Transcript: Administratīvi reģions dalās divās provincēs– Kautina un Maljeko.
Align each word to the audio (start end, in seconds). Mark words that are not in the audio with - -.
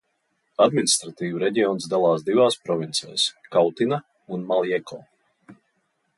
Administratīvi 0.63 1.41
reģions 1.43 1.87
dalās 1.91 2.25
divās 2.31 2.57
provincēs– 2.65 3.27
Kautina 3.57 4.01
un 4.39 4.49
Maljeko. 4.51 5.03